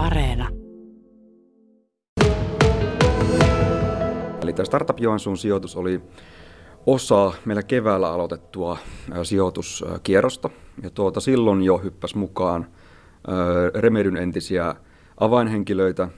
Areena. 0.00 0.48
Eli 4.42 4.52
tämä 4.52 4.64
Startup 4.64 5.00
Joensuun 5.00 5.38
sijoitus 5.38 5.76
oli 5.76 6.00
osa 6.86 7.32
meillä 7.44 7.62
keväällä 7.62 8.12
aloitettua 8.12 8.78
sijoituskierrosta. 9.22 10.50
Ja 10.82 10.90
tuota, 10.90 11.20
silloin 11.20 11.62
jo 11.62 11.78
hyppäsi 11.78 12.18
mukaan 12.18 12.66
Remedyn 13.74 14.16
entisiä 14.16 14.74
avainhenkilöitä, 15.20 16.08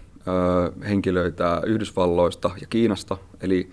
henkilöitä 0.89 1.63
Yhdysvalloista 1.67 2.51
ja 2.61 2.67
Kiinasta, 2.67 3.17
eli 3.41 3.71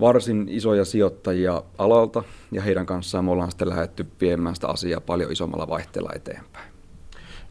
varsin 0.00 0.48
isoja 0.48 0.84
sijoittajia 0.84 1.62
alalta, 1.78 2.22
ja 2.52 2.62
heidän 2.62 2.86
kanssaan 2.86 3.24
me 3.24 3.30
ollaan 3.30 3.50
sitten 3.50 3.68
lähdetty 3.68 4.06
viemään 4.20 4.54
sitä 4.54 4.68
asiaa 4.68 5.00
paljon 5.00 5.32
isommalla 5.32 5.68
vaihteella 5.68 6.10
eteenpäin. 6.14 6.73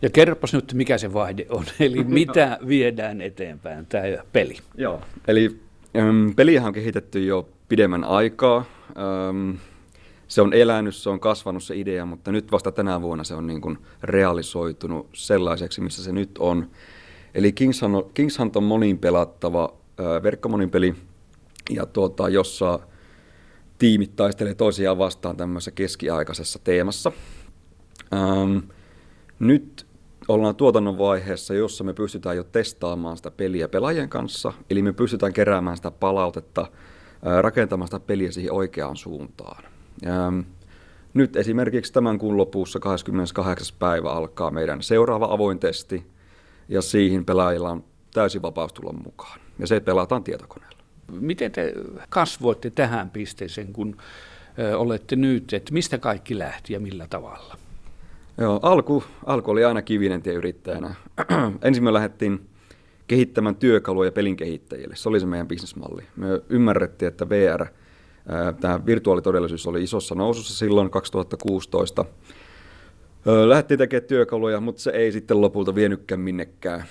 Ja 0.03 0.09
kerropas 0.09 0.53
nyt, 0.53 0.73
mikä 0.73 0.97
se 0.97 1.13
vaihde 1.13 1.45
on, 1.49 1.65
eli 1.79 2.03
mitä 2.03 2.59
viedään 2.67 3.21
eteenpäin, 3.21 3.85
tämä 3.85 4.03
peli. 4.33 4.57
Joo, 4.77 5.01
eli 5.27 5.59
äm, 5.97 6.35
peliä 6.35 6.63
on 6.63 6.73
kehitetty 6.73 7.25
jo 7.25 7.49
pidemmän 7.69 8.03
aikaa. 8.03 8.65
Äm, 9.29 9.57
se 10.27 10.41
on 10.41 10.53
elänyt, 10.53 10.95
se 10.95 11.09
on 11.09 11.19
kasvanut 11.19 11.63
se 11.63 11.75
idea, 11.75 12.05
mutta 12.05 12.31
nyt 12.31 12.51
vasta 12.51 12.71
tänä 12.71 13.01
vuonna 13.01 13.23
se 13.23 13.35
on 13.35 13.47
niin 13.47 13.61
kuin 13.61 13.77
realisoitunut 14.03 15.09
sellaiseksi, 15.13 15.81
missä 15.81 16.03
se 16.03 16.11
nyt 16.11 16.37
on. 16.37 16.69
Eli 17.35 17.51
Kings 17.51 17.81
Hunt, 17.81 18.07
Kings 18.13 18.39
Hunt 18.39 18.55
on 18.55 18.63
monin 18.63 18.97
pelattava 18.97 19.73
äh, 19.99 20.23
verkkomonin 20.23 20.69
peli, 20.69 20.95
ja 21.69 21.85
tuota, 21.85 22.29
jossa 22.29 22.79
tiimit 23.77 24.15
taistelee 24.15 24.55
toisiaan 24.55 24.97
vastaan 24.97 25.37
tämmöisessä 25.37 25.71
keskiaikaisessa 25.71 26.59
teemassa. 26.63 27.11
Ähm, 28.13 28.57
nyt 29.39 29.85
ollaan 30.27 30.55
tuotannon 30.55 30.97
vaiheessa, 30.97 31.53
jossa 31.53 31.83
me 31.83 31.93
pystytään 31.93 32.37
jo 32.37 32.43
testaamaan 32.43 33.17
sitä 33.17 33.31
peliä 33.31 33.67
pelaajien 33.67 34.09
kanssa, 34.09 34.53
eli 34.69 34.81
me 34.81 34.93
pystytään 34.93 35.33
keräämään 35.33 35.77
sitä 35.77 35.91
palautetta, 35.91 36.67
rakentamaan 37.41 37.87
sitä 37.87 37.99
peliä 37.99 38.31
siihen 38.31 38.53
oikeaan 38.53 38.95
suuntaan. 38.95 39.63
Nyt 41.13 41.35
esimerkiksi 41.35 41.93
tämän 41.93 42.17
kuun 42.17 42.37
lopussa 42.37 42.79
28. 42.79 43.77
päivä 43.79 44.11
alkaa 44.11 44.51
meidän 44.51 44.81
seuraava 44.81 45.27
avoin 45.33 45.59
testi, 45.59 46.05
ja 46.69 46.81
siihen 46.81 47.25
pelaajilla 47.25 47.69
on 47.69 47.83
täysin 48.13 48.41
vapaus 48.41 48.73
tulla 48.73 48.93
mukaan. 48.93 49.39
Ja 49.59 49.67
se 49.67 49.79
pelataan 49.79 50.23
tietokoneella. 50.23 50.77
Miten 51.11 51.51
te 51.51 51.73
kasvoitte 52.09 52.69
tähän 52.69 53.09
pisteeseen, 53.09 53.73
kun 53.73 53.97
olette 54.77 55.15
nyt, 55.15 55.53
että 55.53 55.73
mistä 55.73 55.97
kaikki 55.97 56.39
lähti 56.39 56.73
ja 56.73 56.79
millä 56.79 57.07
tavalla? 57.09 57.57
Joo, 58.37 58.59
alku, 58.61 59.03
alku 59.25 59.51
oli 59.51 59.65
aina 59.65 59.81
kivinen 59.81 60.21
tie 60.21 60.33
yrittäjänä. 60.33 60.95
Ensin 61.61 61.83
me 61.83 61.93
lähdettiin 61.93 62.49
kehittämään 63.07 63.55
työkaluja 63.55 64.11
pelin 64.11 64.35
kehittäjille. 64.35 64.95
Se 64.95 65.09
oli 65.09 65.19
se 65.19 65.25
meidän 65.25 65.47
bisnesmalli. 65.47 66.03
Me 66.15 66.27
ymmärrettiin, 66.49 67.07
että 67.07 67.29
VR, 67.29 67.65
tämä 68.59 68.85
virtuaalitodellisuus 68.85 69.67
oli 69.67 69.83
isossa 69.83 70.15
nousussa 70.15 70.57
silloin 70.57 70.89
2016. 70.89 72.05
Lähdettiin 73.25 73.77
tekemään 73.77 74.07
työkaluja, 74.07 74.59
mutta 74.59 74.81
se 74.81 74.91
ei 74.91 75.11
sitten 75.11 75.41
lopulta 75.41 75.75
vienykkään 75.75 76.21
minnekään. 76.21 76.83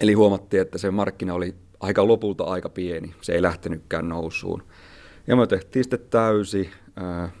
Eli 0.00 0.12
huomattiin, 0.12 0.60
että 0.60 0.78
se 0.78 0.90
markkina 0.90 1.34
oli 1.34 1.54
aika 1.80 2.08
lopulta 2.08 2.44
aika 2.44 2.68
pieni. 2.68 3.14
Se 3.20 3.32
ei 3.32 3.42
lähtenytkään 3.42 4.08
nousuun. 4.08 4.62
Ja 5.26 5.36
me 5.36 5.46
tehtiin 5.46 5.84
sitten 5.84 6.00
täysi 6.10 6.70
äh, 7.02 7.32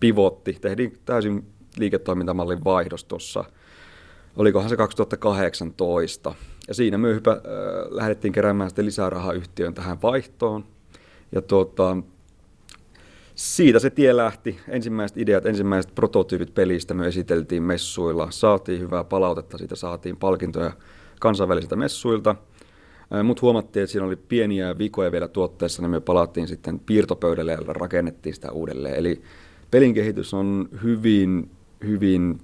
pivotti, 0.00 0.58
tehtiin 0.60 0.98
täysin 1.04 1.44
liiketoimintamallin 1.78 2.64
vaihdos 2.64 3.04
tuossa, 3.04 3.44
olikohan 4.36 4.68
se 4.68 4.76
2018. 4.76 6.34
Ja 6.68 6.74
siinä 6.74 6.98
me 6.98 7.14
hypä, 7.14 7.30
äh, 7.30 7.38
lähdettiin 7.90 8.32
keräämään 8.32 8.70
sitten 8.70 8.86
lisää 8.86 9.10
rahaa 9.10 9.32
yhtiön 9.32 9.74
tähän 9.74 10.02
vaihtoon. 10.02 10.64
Ja 11.32 11.42
tuota, 11.42 11.96
siitä 13.34 13.78
se 13.78 13.90
tie 13.90 14.16
lähti. 14.16 14.58
Ensimmäiset 14.68 15.16
ideat, 15.16 15.46
ensimmäiset 15.46 15.94
prototyypit 15.94 16.54
pelistä 16.54 16.94
me 16.94 17.06
esiteltiin 17.06 17.62
messuilla. 17.62 18.30
Saatiin 18.30 18.80
hyvää 18.80 19.04
palautetta, 19.04 19.58
siitä 19.58 19.76
saatiin 19.76 20.16
palkintoja 20.16 20.72
kansainvälisiltä 21.20 21.76
messuilta. 21.76 22.34
Mutta 23.24 23.40
huomattiin, 23.40 23.82
että 23.82 23.92
siinä 23.92 24.06
oli 24.06 24.16
pieniä 24.16 24.78
vikoja 24.78 25.12
vielä 25.12 25.28
tuotteessa, 25.28 25.82
niin 25.82 25.90
me 25.90 26.00
palattiin 26.00 26.48
sitten 26.48 26.78
piirtopöydälle 26.80 27.52
ja 27.52 27.58
rakennettiin 27.66 28.34
sitä 28.34 28.52
uudelleen. 28.52 28.94
Eli 28.94 29.22
pelin 29.70 29.94
kehitys 29.94 30.34
on 30.34 30.68
hyvin, 30.82 31.50
hyvin 31.84 32.40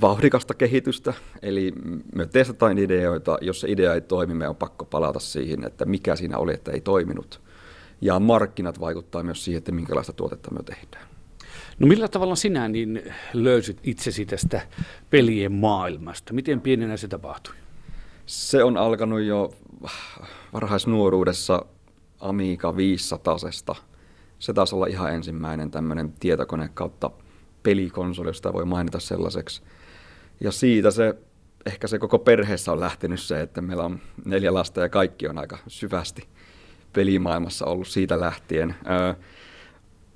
vauhdikasta 0.00 0.54
kehitystä, 0.54 1.14
eli 1.42 1.72
me 2.14 2.26
testataan 2.26 2.78
ideoita, 2.78 3.38
jos 3.40 3.60
se 3.60 3.70
idea 3.70 3.94
ei 3.94 4.00
toimi, 4.00 4.34
me 4.34 4.48
on 4.48 4.56
pakko 4.56 4.84
palata 4.84 5.18
siihen, 5.18 5.64
että 5.64 5.84
mikä 5.84 6.16
siinä 6.16 6.38
oli, 6.38 6.54
että 6.54 6.72
ei 6.72 6.80
toiminut. 6.80 7.40
Ja 8.00 8.20
markkinat 8.20 8.80
vaikuttaa 8.80 9.22
myös 9.22 9.44
siihen, 9.44 9.58
että 9.58 9.72
minkälaista 9.72 10.12
tuotetta 10.12 10.50
me 10.50 10.62
tehdään. 10.62 11.08
No 11.78 11.86
millä 11.86 12.08
tavalla 12.08 12.36
sinä 12.36 12.68
niin 12.68 13.02
löysit 13.32 13.78
itsesi 13.82 14.26
tästä 14.26 14.60
pelien 15.10 15.52
maailmasta? 15.52 16.32
Miten 16.32 16.60
pienenä 16.60 16.96
se 16.96 17.08
tapahtui? 17.08 17.54
Se 18.26 18.64
on 18.64 18.76
alkanut 18.76 19.20
jo 19.20 19.54
varhaisnuoruudessa 20.52 21.66
Amiga 22.20 22.76
500 22.76 23.36
Se 24.38 24.52
taisi 24.52 24.74
olla 24.74 24.86
ihan 24.86 25.14
ensimmäinen 25.14 25.70
tämmöinen 25.70 26.12
tietokone 26.20 26.70
kautta 26.74 27.10
pelikonsoli, 27.68 28.28
josta 28.28 28.52
voi 28.52 28.64
mainita 28.64 29.00
sellaiseksi. 29.00 29.62
Ja 30.40 30.52
siitä 30.52 30.90
se, 30.90 31.14
ehkä 31.66 31.86
se 31.86 31.98
koko 31.98 32.18
perheessä 32.18 32.72
on 32.72 32.80
lähtenyt 32.80 33.20
se, 33.20 33.40
että 33.40 33.62
meillä 33.62 33.84
on 33.84 34.00
neljä 34.24 34.54
lasta 34.54 34.80
ja 34.80 34.88
kaikki 34.88 35.28
on 35.28 35.38
aika 35.38 35.58
syvästi 35.66 36.28
pelimaailmassa 36.92 37.66
ollut 37.66 37.88
siitä 37.88 38.20
lähtien. 38.20 38.74
Öö, 38.90 39.14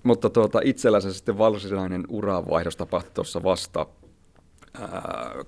mutta 0.02 0.30
tuota, 0.30 0.60
itsellä 0.64 1.00
se 1.00 1.12
sitten 1.12 1.38
varsinainen 1.38 2.04
uravaihdos 2.08 2.76
tapahtui 2.76 3.14
tuossa 3.14 3.42
vasta 3.42 3.86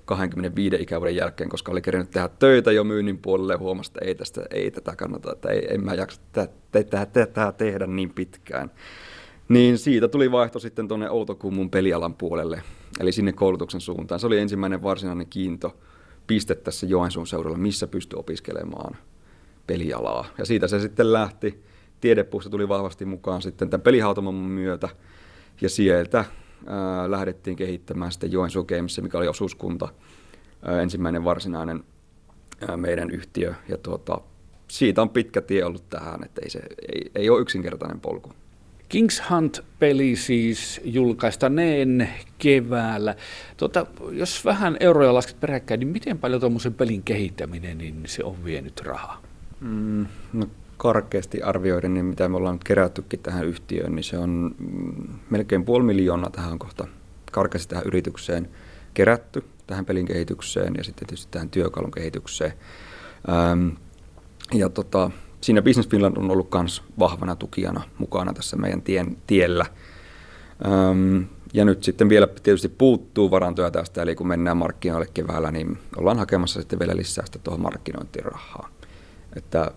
25 0.04 0.76
ikävuoden 0.80 1.16
jälkeen, 1.16 1.50
koska 1.50 1.72
oli 1.72 1.82
kerännyt 1.82 2.10
tehdä 2.10 2.28
töitä 2.38 2.72
jo 2.72 2.84
myynnin 2.84 3.18
puolelle 3.18 3.52
ja 3.52 3.58
huomasi, 3.58 3.90
että 3.90 4.04
ei, 4.04 4.14
tästä, 4.14 4.42
ei 4.50 4.70
tätä 4.70 4.96
kannata, 4.96 5.32
että 5.32 5.48
ei, 5.48 5.74
en 5.74 5.84
mä 5.84 5.94
jaksa 5.94 6.20
tätä, 6.32 7.06
tätä 7.06 7.52
tehdä 7.52 7.86
niin 7.86 8.10
pitkään. 8.10 8.70
Niin 9.48 9.78
siitä 9.78 10.08
tuli 10.08 10.32
vaihto 10.32 10.58
sitten 10.58 10.88
tuonne 10.88 11.10
Outokummun 11.10 11.70
pelialan 11.70 12.14
puolelle, 12.14 12.62
eli 13.00 13.12
sinne 13.12 13.32
koulutuksen 13.32 13.80
suuntaan. 13.80 14.20
Se 14.20 14.26
oli 14.26 14.38
ensimmäinen 14.38 14.82
varsinainen 14.82 15.26
kiinto 15.26 15.76
piste 16.26 16.54
tässä 16.54 16.86
Joensuun 16.86 17.26
seudulla, 17.26 17.56
missä 17.56 17.86
pystyi 17.86 18.18
opiskelemaan 18.18 18.96
pelialaa. 19.66 20.24
Ja 20.38 20.44
siitä 20.44 20.68
se 20.68 20.80
sitten 20.80 21.12
lähti. 21.12 21.64
Tiedepuusta 22.00 22.50
tuli 22.50 22.68
vahvasti 22.68 23.04
mukaan 23.04 23.42
sitten 23.42 23.70
tämän 23.70 23.82
pelihautomon 23.82 24.34
myötä, 24.34 24.88
ja 25.60 25.68
sieltä 25.68 26.24
ää, 26.66 27.10
lähdettiin 27.10 27.56
kehittämään 27.56 28.12
sitten 28.12 28.32
Joensuu 28.32 28.64
Games, 28.64 29.00
mikä 29.02 29.18
oli 29.18 29.28
osuuskunta, 29.28 29.88
ää, 30.62 30.82
ensimmäinen 30.82 31.24
varsinainen 31.24 31.84
ää, 32.68 32.76
meidän 32.76 33.10
yhtiö. 33.10 33.54
Ja 33.68 33.78
tuota, 33.78 34.20
siitä 34.68 35.02
on 35.02 35.10
pitkä 35.10 35.40
tie 35.40 35.64
ollut 35.64 35.90
tähän, 35.90 36.24
että 36.24 36.40
ei, 36.44 36.50
se, 36.50 36.60
ei, 36.92 37.10
ei 37.14 37.30
ole 37.30 37.40
yksinkertainen 37.40 38.00
polku. 38.00 38.32
Kings 38.88 39.22
Hunt-peli 39.30 40.16
siis 40.16 40.80
julkaistaneen 40.84 42.08
keväällä. 42.38 43.14
Tota, 43.56 43.86
jos 44.12 44.44
vähän 44.44 44.76
euroja 44.80 45.14
lasket 45.14 45.40
peräkkäin, 45.40 45.80
niin 45.80 45.88
miten 45.88 46.18
paljon 46.18 46.40
tuommoisen 46.40 46.74
pelin 46.74 47.02
kehittäminen, 47.02 47.78
niin 47.78 48.02
se 48.06 48.24
on 48.24 48.44
vienyt 48.44 48.80
rahaa? 48.80 49.22
Mm, 49.60 50.06
no 50.32 50.46
karkeasti 50.76 51.42
arvioiden, 51.42 51.94
niin 51.94 52.04
mitä 52.04 52.28
me 52.28 52.36
ollaan 52.36 52.54
nyt 52.54 52.64
kerättykin 52.64 53.20
tähän 53.20 53.46
yhtiöön, 53.46 53.94
niin 53.94 54.04
se 54.04 54.18
on 54.18 54.54
mm, 54.58 55.08
melkein 55.30 55.64
puoli 55.64 55.84
miljoonaa 55.84 56.30
tähän 56.30 56.58
kohta 56.58 56.86
karkeasti 57.32 57.68
tähän 57.68 57.86
yritykseen 57.86 58.48
kerätty, 58.94 59.44
tähän 59.66 59.84
pelin 59.84 60.06
kehitykseen 60.06 60.74
ja 60.76 60.84
sitten 60.84 61.08
tietysti 61.08 61.32
tähän 61.32 61.50
työkalun 61.50 61.90
kehitykseen. 61.90 62.52
Ähm, 63.28 63.68
ja 64.52 64.68
tota, 64.68 65.10
siinä 65.44 65.62
Business 65.62 65.88
Finland 65.88 66.16
on 66.16 66.30
ollut 66.30 66.48
myös 66.54 66.82
vahvana 66.98 67.36
tukijana 67.36 67.82
mukana 67.98 68.32
tässä 68.32 68.56
meidän 68.56 68.82
tien, 68.82 69.16
tiellä. 69.26 69.66
Ähm, 70.66 71.22
ja 71.54 71.64
nyt 71.64 71.84
sitten 71.84 72.08
vielä 72.08 72.26
tietysti 72.42 72.68
puuttuu 72.68 73.30
varantoja 73.30 73.70
tästä, 73.70 74.02
eli 74.02 74.14
kun 74.14 74.28
mennään 74.28 74.56
markkinoille 74.56 75.08
keväällä, 75.14 75.50
niin 75.50 75.78
ollaan 75.96 76.18
hakemassa 76.18 76.60
sitten 76.60 76.78
vielä 76.78 76.96
lisää 76.96 77.26
sitä 77.26 77.38
tuohon 77.38 77.60
markkinointirahaa. 77.60 78.68
Että 79.36 79.70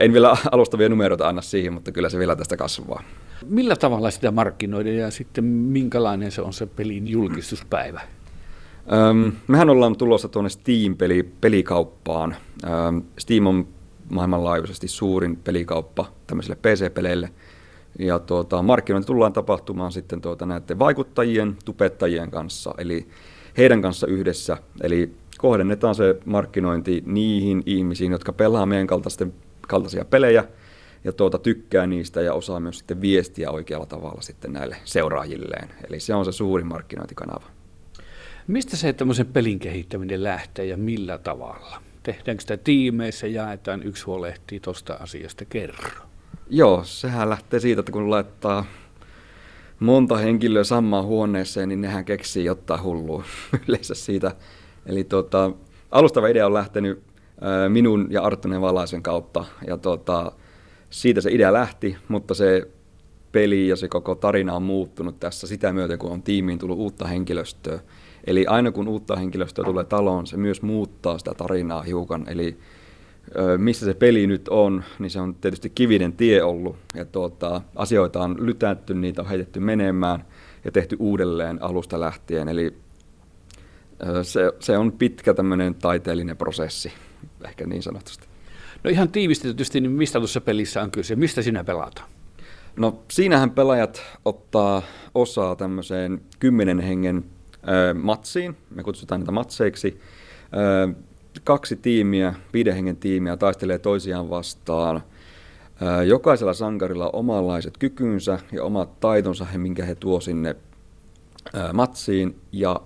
en 0.00 0.12
vielä 0.12 0.36
alustavia 0.52 0.88
numeroita 0.88 1.28
anna 1.28 1.42
siihen, 1.42 1.72
mutta 1.72 1.92
kyllä 1.92 2.08
se 2.08 2.18
vielä 2.18 2.36
tästä 2.36 2.56
kasvaa. 2.56 3.02
Millä 3.46 3.76
tavalla 3.76 4.10
sitä 4.10 4.30
markkinoida 4.30 4.92
ja 4.92 5.10
sitten 5.10 5.44
minkälainen 5.44 6.32
se 6.32 6.42
on 6.42 6.52
se 6.52 6.66
pelin 6.66 7.08
julkistuspäivä? 7.08 8.00
Öm, 8.92 9.32
mehän 9.48 9.70
ollaan 9.70 9.96
tulossa 9.96 10.28
tuonne 10.28 10.48
Steam-pelikauppaan. 10.48 12.36
Öm, 12.64 13.02
Steam 13.18 13.46
on 13.46 13.68
maailmanlaajuisesti 14.10 14.88
suurin 14.88 15.36
pelikauppa 15.36 16.12
tämmöisille 16.26 16.56
PC-peleille. 16.56 17.30
Ja 17.98 18.18
tuota, 18.18 18.62
markkinointi 18.62 19.06
tullaan 19.06 19.32
tapahtumaan 19.32 19.92
sitten 19.92 20.20
tuota, 20.20 20.46
näiden 20.46 20.78
vaikuttajien, 20.78 21.56
tupettajien 21.64 22.30
kanssa, 22.30 22.74
eli 22.78 23.06
heidän 23.56 23.82
kanssa 23.82 24.06
yhdessä. 24.06 24.56
Eli 24.80 25.12
kohdennetaan 25.38 25.94
se 25.94 26.16
markkinointi 26.24 27.02
niihin 27.06 27.62
ihmisiin, 27.66 28.12
jotka 28.12 28.32
pelaa 28.32 28.66
meidän 28.66 28.86
kaltaisia 29.68 30.04
pelejä 30.04 30.44
ja 31.04 31.12
tuota, 31.12 31.38
tykkää 31.38 31.86
niistä 31.86 32.22
ja 32.22 32.34
osaa 32.34 32.60
myös 32.60 32.78
sitten 32.78 33.00
viestiä 33.00 33.50
oikealla 33.50 33.86
tavalla 33.86 34.22
sitten 34.22 34.52
näille 34.52 34.76
seuraajilleen. 34.84 35.68
Eli 35.88 36.00
se 36.00 36.14
on 36.14 36.24
se 36.24 36.32
suuri 36.32 36.64
markkinointikanava. 36.64 37.46
Mistä 38.46 38.76
se 38.76 38.92
tämmöisen 38.92 39.26
pelin 39.26 39.58
kehittäminen 39.58 40.24
lähtee 40.24 40.64
ja 40.64 40.76
millä 40.76 41.18
tavalla? 41.18 41.82
Tehdäänkö 42.06 42.40
sitä 42.40 42.56
tiimeissä, 42.56 43.26
jaetaan, 43.26 43.82
yksi 43.82 44.04
huolehtii 44.04 44.60
tuosta 44.60 44.94
asiasta 44.94 45.44
kerran? 45.44 45.90
Joo, 46.50 46.84
sehän 46.84 47.30
lähtee 47.30 47.60
siitä, 47.60 47.80
että 47.80 47.92
kun 47.92 48.10
laittaa 48.10 48.64
monta 49.80 50.16
henkilöä 50.16 50.64
samaan 50.64 51.04
huoneeseen, 51.04 51.68
niin 51.68 51.80
nehän 51.80 52.04
keksii 52.04 52.44
jotain 52.44 52.82
hullua 52.82 53.24
yleensä 53.68 53.94
siitä. 53.94 54.32
Eli 54.86 55.04
tota, 55.04 55.50
alustava 55.90 56.26
idea 56.26 56.46
on 56.46 56.54
lähtenyt 56.54 57.02
minun 57.68 58.06
ja 58.10 58.22
Arttunen 58.22 58.60
Valaisen 58.60 59.02
kautta, 59.02 59.44
ja 59.66 59.76
tota, 59.76 60.32
siitä 60.90 61.20
se 61.20 61.30
idea 61.32 61.52
lähti, 61.52 61.96
mutta 62.08 62.34
se 62.34 62.68
peli 63.36 63.68
ja 63.68 63.76
se 63.76 63.88
koko 63.88 64.14
tarina 64.14 64.54
on 64.54 64.62
muuttunut 64.62 65.20
tässä 65.20 65.46
sitä 65.46 65.72
myöten, 65.72 65.98
kun 65.98 66.10
on 66.10 66.22
tiimiin 66.22 66.58
tullut 66.58 66.78
uutta 66.78 67.06
henkilöstöä. 67.06 67.80
Eli 68.24 68.46
aina 68.46 68.72
kun 68.72 68.88
uutta 68.88 69.16
henkilöstöä 69.16 69.64
tulee 69.64 69.84
taloon, 69.84 70.26
se 70.26 70.36
myös 70.36 70.62
muuttaa 70.62 71.18
sitä 71.18 71.34
tarinaa 71.34 71.82
hiukan. 71.82 72.24
Eli 72.28 72.56
missä 73.56 73.86
se 73.86 73.94
peli 73.94 74.26
nyt 74.26 74.48
on, 74.48 74.84
niin 74.98 75.10
se 75.10 75.20
on 75.20 75.34
tietysti 75.34 75.70
kivinen 75.70 76.12
tie 76.12 76.42
ollut. 76.42 76.76
Ja 76.94 77.04
tuota, 77.04 77.60
asioita 77.74 78.20
on 78.20 78.46
lytätty, 78.46 78.94
niitä 78.94 79.22
on 79.22 79.28
heitetty 79.28 79.60
menemään 79.60 80.24
ja 80.64 80.72
tehty 80.72 80.96
uudelleen 80.98 81.62
alusta 81.62 82.00
lähtien. 82.00 82.48
Eli 82.48 82.74
se, 84.22 84.52
se 84.60 84.78
on 84.78 84.92
pitkä 84.92 85.34
tämmöinen 85.34 85.74
taiteellinen 85.74 86.36
prosessi, 86.36 86.92
ehkä 87.44 87.66
niin 87.66 87.82
sanotusti. 87.82 88.26
No 88.84 88.90
ihan 88.90 89.08
tiivistetysti, 89.08 89.80
niin 89.80 89.92
mistä 89.92 90.18
tuossa 90.18 90.40
pelissä 90.40 90.82
on 90.82 90.90
kyse? 90.90 91.16
Mistä 91.16 91.42
sinä 91.42 91.64
pelataan? 91.64 92.08
No 92.76 93.02
siinähän 93.10 93.50
pelaajat 93.50 94.02
ottaa 94.24 94.82
osaa 95.14 95.56
tämmöiseen 95.56 96.20
kymmenen 96.38 96.80
hengen 96.80 97.24
ö, 97.68 97.94
matsiin. 97.94 98.56
Me 98.74 98.82
kutsutaan 98.82 99.20
niitä 99.20 99.32
matseiksi. 99.32 100.00
Ö, 100.56 100.94
kaksi 101.44 101.76
tiimiä, 101.76 102.34
viiden 102.52 102.74
hengen 102.74 102.96
tiimiä 102.96 103.36
taistelee 103.36 103.78
toisiaan 103.78 104.30
vastaan. 104.30 105.02
Ö, 106.00 106.04
jokaisella 106.04 106.52
sankarilla 106.52 107.06
on 107.06 107.14
omanlaiset 107.14 107.78
kykynsä 107.78 108.38
ja 108.52 108.64
omat 108.64 109.00
taitonsa, 109.00 109.44
he, 109.44 109.58
minkä 109.58 109.84
he 109.84 109.94
tuo 109.94 110.20
sinne 110.20 110.56
ö, 111.54 111.72
matsiin. 111.72 112.36
Ja 112.52 112.80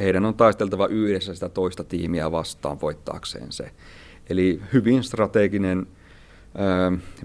heidän 0.00 0.24
on 0.24 0.34
taisteltava 0.34 0.86
yhdessä 0.86 1.34
sitä 1.34 1.48
toista 1.48 1.84
tiimiä 1.84 2.32
vastaan 2.32 2.80
voittaakseen 2.80 3.52
se. 3.52 3.70
Eli 4.30 4.60
hyvin 4.72 5.02
strateginen 5.02 5.86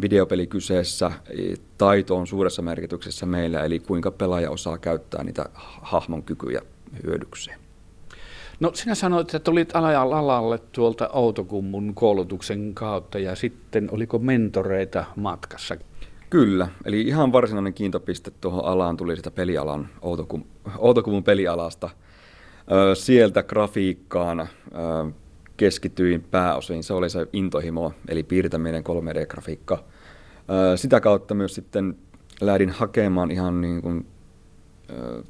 videopeli 0.02 0.48
kyseessä. 0.48 1.12
Taito 1.78 2.18
on 2.18 2.28
suuressa 2.28 2.62
merkityksessä 2.62 3.26
meillä, 3.26 3.64
eli 3.64 3.80
kuinka 3.80 4.12
pelaaja 4.12 4.52
osaa 4.52 4.78
käyttää 4.78 5.24
niitä 5.24 5.46
hahmon 5.82 6.24
kykyjä 6.24 6.62
hyödykseen. 7.04 7.60
No 8.60 8.72
sinä 8.74 8.96
sanoit, 8.96 9.28
että 9.28 9.40
tulit 9.40 9.76
alalle 9.76 10.60
tuolta 10.72 11.10
autokummun 11.14 11.96
koulutuksen 11.96 12.74
kautta 12.74 13.20
ja 13.20 13.36
sitten 13.36 13.90
oliko 13.92 14.20
mentoreita 14.20 15.06
matkassa? 15.16 15.78
Kyllä, 16.30 16.68
eli 16.86 17.02
ihan 17.02 17.32
varsinainen 17.32 17.74
kiintopiste 17.74 18.32
tuohon 18.42 18.66
alaan 18.66 18.98
tuli 18.98 19.16
sitä 19.16 19.32
pelialan, 19.32 19.90
Outokum, 20.02 20.44
Outokumun 20.78 21.24
pelialasta. 21.24 21.90
Sieltä 22.94 23.44
grafiikkaan 23.44 24.48
keskityin 25.60 26.24
pääosin, 26.32 26.84
se 26.84 26.94
oli 26.94 27.10
se 27.10 27.28
intohimo, 27.34 27.94
eli 28.08 28.24
piirtäminen 28.24 28.84
3D-grafiikka. 28.84 29.78
Ö, 30.74 30.78
sitä 30.78 31.00
kautta 31.00 31.36
myös 31.36 31.56
sitten 31.56 31.96
lähdin 32.42 32.70
hakemaan 32.70 33.32
ihan 33.32 33.62
niin 33.62 33.82
kuin, 33.82 34.06
ö, 34.90 35.24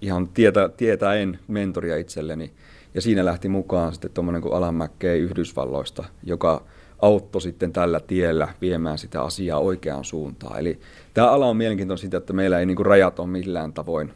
ihan 0.00 0.28
tietä, 0.28 0.68
tietäen 0.68 1.38
mentoria 1.48 1.96
itselleni. 1.96 2.52
Ja 2.94 3.00
siinä 3.00 3.24
lähti 3.24 3.48
mukaan 3.48 3.92
sitten 3.92 4.10
tuommoinen 4.10 4.42
kuin 4.42 4.54
Alan 4.54 4.74
McKay 4.74 5.18
Yhdysvalloista, 5.18 6.04
joka 6.22 6.62
auttoi 7.02 7.40
sitten 7.40 7.72
tällä 7.72 8.00
tiellä 8.00 8.48
viemään 8.60 8.98
sitä 8.98 9.22
asiaa 9.22 9.58
oikeaan 9.58 10.04
suuntaan. 10.04 10.60
Eli 10.60 10.80
tämä 11.14 11.30
ala 11.30 11.46
on 11.46 11.56
mielenkiintoinen 11.56 12.00
siitä, 12.00 12.16
että 12.16 12.32
meillä 12.32 12.58
ei 12.58 12.66
niin 12.66 12.76
kuin 12.76 12.86
rajat 12.86 13.18
ole 13.18 13.28
millään 13.28 13.72
tavoin 13.72 14.12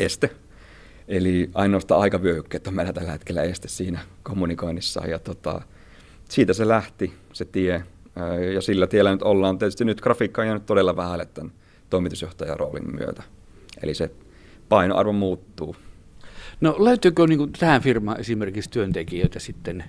este. 0.00 0.30
Eli 1.08 1.50
ainoastaan 1.54 2.00
aikavyöhykkeet 2.00 2.66
on 2.66 2.74
meillä 2.74 2.92
tällä 2.92 3.12
hetkellä 3.12 3.42
este 3.42 3.68
siinä 3.68 4.00
kommunikoinnissa. 4.22 5.06
Ja 5.06 5.18
tota, 5.18 5.62
siitä 6.28 6.52
se 6.52 6.68
lähti, 6.68 7.12
se 7.32 7.44
tie. 7.44 7.82
Ja 8.54 8.60
sillä 8.60 8.86
tiellä 8.86 9.12
nyt 9.12 9.22
ollaan. 9.22 9.58
Tietysti 9.58 9.84
nyt 9.84 10.00
grafiikka 10.00 10.42
on 10.42 10.46
jäänyt 10.46 10.66
todella 10.66 10.96
vähälle 10.96 11.26
tämän 11.26 11.52
toimitusjohtajan 11.90 12.60
roolin 12.60 12.94
myötä. 12.96 13.22
Eli 13.82 13.94
se 13.94 14.10
painoarvo 14.68 15.12
muuttuu. 15.12 15.76
No 16.60 16.76
löytyykö 16.78 17.26
niin 17.26 17.52
tähän 17.52 17.82
firmaan 17.82 18.20
esimerkiksi 18.20 18.70
työntekijöitä 18.70 19.38
sitten? 19.38 19.84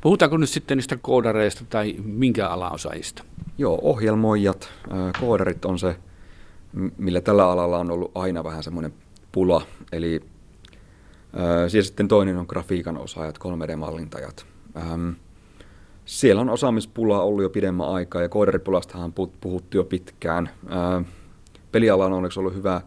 Puhutaanko 0.00 0.36
nyt 0.36 0.48
sitten 0.48 0.78
niistä 0.78 0.98
koodareista 1.02 1.64
tai 1.70 1.94
minkä 2.04 2.48
alaosaajista? 2.48 3.24
Joo, 3.58 3.78
ohjelmoijat, 3.82 4.68
koodarit 5.20 5.64
on 5.64 5.78
se, 5.78 5.96
millä 6.98 7.20
tällä 7.20 7.50
alalla 7.50 7.78
on 7.78 7.90
ollut 7.90 8.12
aina 8.14 8.44
vähän 8.44 8.62
semmoinen 8.62 8.94
pula. 9.32 9.66
Eli 9.92 10.20
siellä 11.68 11.86
sitten 11.86 12.08
toinen 12.08 12.36
on 12.36 12.46
grafiikan 12.48 12.98
osaajat, 12.98 13.38
3D-mallintajat. 13.38 14.46
Siellä 16.04 16.40
on 16.40 16.50
osaamispula 16.50 17.22
ollut 17.22 17.42
jo 17.42 17.50
pidemmän 17.50 17.88
aikaa 17.88 18.22
ja 18.22 18.28
koodaripulastahan 18.28 19.04
on 19.04 19.28
puhuttu 19.40 19.76
jo 19.76 19.84
pitkään. 19.84 20.50
Peliala 21.72 22.06
on 22.06 22.12
onneksi 22.12 22.40
ollut 22.40 22.54
hyvä 22.54 22.80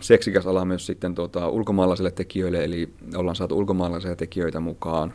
seksikäs 0.00 0.46
ala 0.46 0.64
myös 0.64 0.86
sitten 0.86 1.14
tuota, 1.14 1.48
ulkomaalaisille 1.48 2.10
tekijöille, 2.10 2.64
eli 2.64 2.94
ollaan 3.16 3.36
saatu 3.36 3.58
ulkomaalaisia 3.58 4.16
tekijöitä 4.16 4.60
mukaan. 4.60 5.12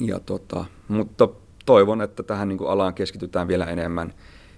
Ja 0.00 0.20
tota, 0.20 0.64
mutta 0.88 1.28
toivon, 1.66 2.02
että 2.02 2.22
tähän 2.22 2.48
niin 2.48 2.58
kuin 2.58 2.70
alaan 2.70 2.94
keskitytään 2.94 3.48
vielä 3.48 3.64
enemmän 3.64 4.14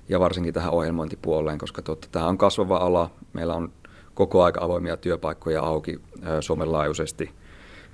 ja 0.09 0.21
varsinkin 0.21 0.55
tähän 0.55 0.73
ohjelmointipuoleen, 0.73 1.59
koska 1.59 1.83
tota, 1.83 2.09
tämä 2.13 2.27
on 2.27 2.39
kasvava 2.39 2.77
ala. 2.77 3.11
Meillä 3.33 3.55
on 3.55 3.73
koko 4.21 4.43
aika 4.43 4.65
avoimia 4.65 4.97
työpaikkoja 4.97 5.63
auki 5.63 6.01
Suomen 6.41 6.73
laajuisesti. 6.73 7.31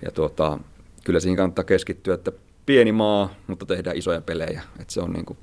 Ja 0.04 0.10
tuota, 0.10 0.58
kyllä 1.04 1.20
siihen 1.20 1.36
kannattaa 1.36 1.64
keskittyä, 1.64 2.14
että 2.14 2.32
pieni 2.66 2.92
maa, 2.92 3.34
mutta 3.46 3.66
tehdään 3.66 3.96
isoja 3.96 4.20
pelejä. 4.20 4.62
Että 4.80 4.94
se 4.94 5.00
on 5.00 5.12
niin 5.12 5.24
kuin 5.24 5.38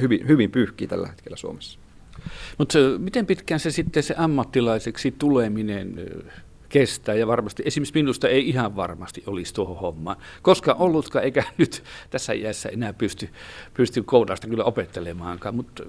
hyvin, 0.00 0.28
hyvin 0.28 0.50
pyyhkiä 0.50 0.88
tällä 0.88 1.08
hetkellä 1.08 1.36
Suomessa. 1.36 1.78
Mutta 2.58 2.78
miten 2.98 3.26
pitkään 3.26 3.60
se 3.60 3.70
sitten 3.70 4.02
se 4.02 4.14
ammattilaiseksi 4.18 5.14
tuleminen 5.18 6.10
kestää 6.68 7.14
ja 7.14 7.26
varmasti, 7.26 7.62
esimerkiksi 7.66 7.94
minusta 7.94 8.28
ei 8.28 8.48
ihan 8.48 8.76
varmasti 8.76 9.22
olisi 9.26 9.54
tuohon 9.54 9.76
hommaan, 9.76 10.16
koska 10.42 10.72
ollutkaan 10.72 11.24
eikä 11.24 11.44
nyt 11.58 11.84
tässä 12.10 12.32
iässä 12.32 12.68
enää 12.68 12.92
pysty, 12.92 13.28
pysty 13.74 14.02
koudasta 14.02 14.48
kyllä 14.48 14.64
opettelemaankaan, 14.64 15.54
mutta 15.54 15.82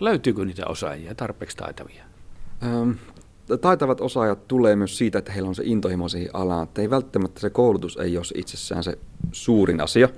löytyykö 0.00 0.44
niitä 0.44 0.66
osaajia 0.66 1.14
tarpeeksi 1.14 1.56
taitavia? 1.56 2.11
Taitavat 3.60 4.00
osaajat 4.00 4.48
tulee 4.48 4.76
myös 4.76 4.98
siitä, 4.98 5.18
että 5.18 5.32
heillä 5.32 5.48
on 5.48 5.54
se 5.54 5.62
intohimo 5.66 6.08
siihen 6.08 6.30
alaan, 6.32 6.62
että 6.62 6.82
ei 6.82 6.90
välttämättä 6.90 7.40
se 7.40 7.50
koulutus 7.50 7.96
ei 7.96 8.16
ole 8.16 8.24
itsessään 8.34 8.84
se 8.84 8.98
suurin 9.32 9.80
asia, 9.80 10.08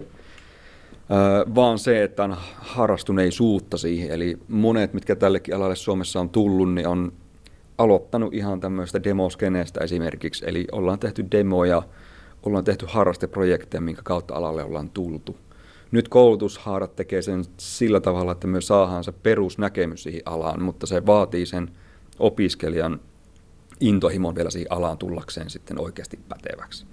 vaan 1.54 1.78
se, 1.78 2.02
että 2.02 2.24
on 2.24 2.36
harrastuneisuutta 2.56 3.78
siihen. 3.78 4.10
Eli 4.10 4.38
monet, 4.48 4.94
mitkä 4.94 5.16
tällekin 5.16 5.56
alalle 5.56 5.76
Suomessa 5.76 6.20
on 6.20 6.30
tullut, 6.30 6.74
niin 6.74 6.88
on 6.88 7.12
aloittanut 7.78 8.34
ihan 8.34 8.60
tämmöistä 8.60 9.04
demoskeneestä 9.04 9.80
esimerkiksi. 9.84 10.44
Eli 10.48 10.66
ollaan 10.72 10.98
tehty 10.98 11.26
demoja, 11.30 11.82
ollaan 12.42 12.64
tehty 12.64 12.86
harrasteprojekteja, 12.88 13.80
minkä 13.80 14.02
kautta 14.04 14.34
alalle 14.34 14.64
ollaan 14.64 14.90
tultu. 14.90 15.36
Nyt 15.90 16.08
koulutushaarat 16.08 16.96
tekee 16.96 17.22
sen 17.22 17.44
sillä 17.56 18.00
tavalla, 18.00 18.32
että 18.32 18.46
myös 18.46 18.66
saadaan 18.66 19.04
se 19.04 19.12
perusnäkemys 19.12 20.02
siihen 20.02 20.22
alaan, 20.26 20.62
mutta 20.62 20.86
se 20.86 21.06
vaatii 21.06 21.46
sen 21.46 21.70
opiskelijan 22.18 23.00
intohimon 23.80 24.34
vielä 24.34 24.50
siihen 24.50 24.72
alaan 24.72 24.98
tullakseen 24.98 25.50
sitten 25.50 25.80
oikeasti 25.80 26.20
päteväksi. 26.28 26.86